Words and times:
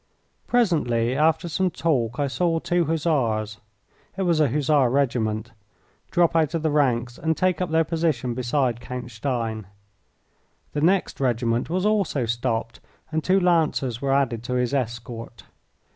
Presently 0.47 1.15
after 1.15 1.47
some 1.47 1.69
talk 1.69 2.19
I 2.19 2.25
saw 2.25 2.57
two 2.57 2.85
Hussars 2.85 3.59
it 4.17 4.23
was 4.23 4.39
a 4.39 4.47
Hussar 4.49 4.89
regiment 4.89 5.51
drop 6.09 6.35
out 6.35 6.55
of 6.55 6.63
the 6.63 6.71
ranks 6.71 7.19
and 7.19 7.37
take 7.37 7.61
up 7.61 7.69
their 7.69 7.83
position 7.83 8.33
beside 8.33 8.81
Count 8.81 9.11
Stein. 9.11 9.67
The 10.73 10.81
next 10.81 11.19
regiment 11.19 11.69
was 11.69 11.85
also 11.85 12.25
stopped, 12.25 12.79
and 13.11 13.23
two 13.23 13.39
Lancers 13.39 14.01
were 14.01 14.11
added 14.11 14.41
to 14.45 14.53
his 14.55 14.73
escort. 14.73 15.43